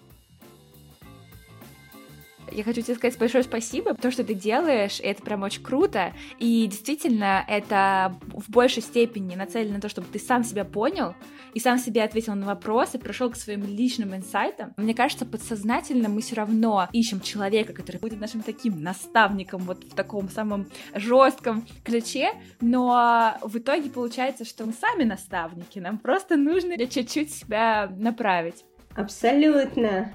Я 2.53 2.65
хочу 2.65 2.83
тебе 2.83 2.95
сказать 2.95 3.19
большое 3.19 3.45
спасибо. 3.45 3.95
То, 3.95 4.11
что 4.11 4.25
ты 4.25 4.35
делаешь, 4.35 5.01
это 5.03 5.23
прям 5.23 5.43
очень 5.43 5.63
круто. 5.63 6.13
И 6.39 6.67
действительно, 6.67 7.45
это 7.49 8.15
в 8.33 8.51
большей 8.51 8.83
степени 8.83 9.35
нацелено 9.35 9.75
на 9.75 9.81
то, 9.81 9.89
чтобы 9.89 10.09
ты 10.13 10.19
сам 10.19 10.45
себя 10.45 10.65
понял 10.65 11.15
и 11.55 11.61
сам 11.61 11.79
себе 11.79 12.03
ответил 12.03 12.35
на 12.35 12.47
вопросы, 12.47 12.99
пришел 12.99 13.31
к 13.31 13.37
своим 13.37 13.65
личным 13.65 14.15
инсайтам. 14.15 14.73
Мне 14.77 14.95
кажется, 14.95 15.27
подсознательно 15.27 16.09
мы 16.09 16.21
все 16.21 16.37
равно 16.37 16.89
ищем 16.93 17.21
человека, 17.21 17.73
который 17.73 17.97
будет 17.97 18.21
нашим 18.21 18.43
таким 18.43 18.83
наставником 18.83 19.63
вот 19.63 19.85
в 19.85 19.95
таком 19.95 20.29
самом 20.29 20.67
жестком 20.95 21.67
ключе, 21.85 22.33
но 22.61 23.37
в 23.43 23.59
итоге 23.59 23.91
получается, 23.91 24.45
что 24.45 24.65
мы 24.65 24.73
сами 24.73 25.05
наставники, 25.05 25.79
нам 25.79 25.99
просто 25.99 26.37
нужно 26.37 26.77
чуть-чуть 26.87 27.33
себя 27.33 27.91
направить. 27.99 28.65
Абсолютно. 28.95 30.13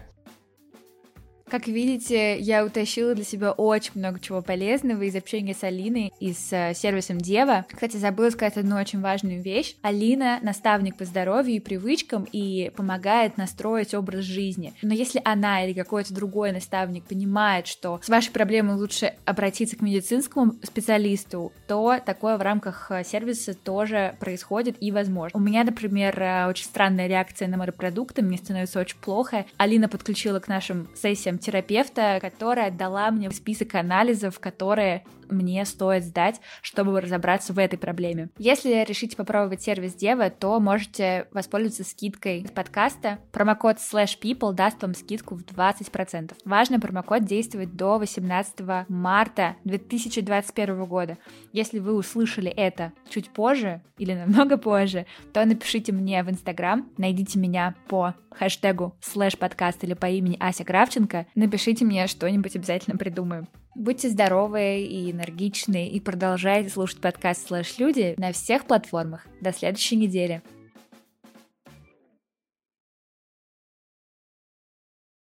Как 1.50 1.68
видите, 1.68 2.40
я 2.40 2.66
утащила 2.66 3.14
для 3.14 3.24
себя 3.24 3.52
очень 3.52 3.92
много 3.94 4.20
чего 4.20 4.42
полезного 4.42 5.04
из 5.04 5.16
общения 5.16 5.54
с 5.54 5.64
Алиной 5.64 6.12
и 6.20 6.34
с 6.34 6.52
э, 6.52 6.74
сервисом 6.74 7.20
Дева. 7.20 7.68
Кстати, 7.72 7.98
забыла 7.98 8.32
сказать 8.32 8.58
одну 8.58 8.78
очень 8.78 9.00
важную 9.00 9.44
вещь. 9.44 9.76
Алина— 9.84 10.40
наставник 10.42 10.98
по 10.98 11.06
здоровью 11.06 11.58
и 11.58 11.60
привычкам 11.60 12.28
и 12.32 12.72
помогает 12.76 13.38
настроить 13.38 13.94
образ 13.94 14.24
жизни. 14.24 14.74
Но 14.82 14.96
если 14.96 15.22
она 15.24 15.64
или 15.64 15.74
какой-то 15.74 16.16
другой 16.16 16.52
наставник 16.52 17.06
понимает, 17.06 17.68
что 17.68 18.00
с 18.02 18.10
вашей 18.10 18.32
проблемой 18.32 18.76
лучше 18.76 19.14
обратиться 19.26 19.78
к 19.78 19.82
медицинскому 19.82 20.56
специалисту, 20.64 21.54
то 21.68 22.00
такое 22.04 22.40
в 22.40 22.42
рамках 22.42 22.90
э, 22.90 23.04
сервиса 23.04 23.54
тоже 23.54 24.16
происходит 24.20 24.78
и 24.80 24.92
возможно. 24.92 25.40
У 25.40 25.44
меня, 25.44 25.64
например, 25.64 26.20
э, 26.20 26.48
очень 26.48 26.66
странная 26.66 27.06
реакция 27.06 27.48
на 27.48 27.58
морепродукты, 27.58 28.24
мне 28.24 28.38
становится 28.38 28.80
очень 28.80 28.98
плохо. 28.98 29.46
Алина 29.58 29.88
подключила 29.88 30.40
к 30.40 30.48
нашим 30.48 30.88
сессиям 30.96 31.35
терапевта, 31.38 32.20
которая 32.22 32.72
дала 32.72 33.12
мне 33.12 33.30
список 33.32 33.76
анализов, 33.76 34.40
которые 34.40 35.04
мне 35.30 35.66
стоит 35.66 36.04
сдать, 36.04 36.42
чтобы 36.62 37.00
разобраться 37.02 37.54
в 37.54 37.60
этой 37.60 37.78
проблеме. 37.78 38.30
Если 38.38 38.84
решите 38.88 39.16
попробовать 39.16 39.62
сервис 39.62 39.94
Дева, 39.94 40.30
то 40.30 40.60
можете 40.60 41.28
воспользоваться 41.32 41.84
скидкой 41.84 42.42
из 42.42 42.52
подкаста. 42.52 43.20
Промокод 43.32 43.78
slash 43.78 44.20
people 44.22 44.54
даст 44.54 44.82
вам 44.82 44.94
скидку 44.94 45.36
в 45.36 45.42
20%. 45.42 46.34
Важно, 46.46 46.80
промокод 46.80 47.26
действует 47.26 47.76
до 47.76 47.98
18 47.98 48.88
марта 48.88 49.56
2021 49.64 50.86
года. 50.86 51.18
Если 51.52 51.80
вы 51.80 51.96
услышали 51.96 52.50
это 52.52 52.94
чуть 53.10 53.30
позже 53.30 53.82
или 53.98 54.14
намного 54.14 54.58
позже, 54.58 55.06
то 55.34 55.46
напишите 55.46 55.92
мне 55.92 56.24
в 56.24 56.30
Инстаграм, 56.30 56.90
найдите 56.98 57.40
меня 57.40 57.76
по 57.88 58.14
хэштегу 58.32 58.96
слэш 59.02 59.38
подкаст 59.38 59.84
или 59.84 59.94
по 59.94 60.08
имени 60.08 60.38
Ася 60.40 60.64
Кравченко, 60.64 61.25
напишите 61.34 61.86
мне 61.86 62.08
что-нибудь 62.08 62.56
обязательно 62.56 62.98
придумаю. 62.98 63.48
Будьте 63.76 64.10
здоровы 64.10 64.82
и 64.82 65.12
энергичны 65.12 65.90
и 65.90 66.00
продолжайте 66.00 66.70
слушать 66.70 67.02
подкаст 67.02 67.48
«Слэш 67.48 67.78
Люди» 67.78 68.16
на 68.18 68.32
всех 68.32 68.66
платформах. 68.66 69.28
До 69.42 69.52
следующей 69.52 69.98
недели. 69.98 70.42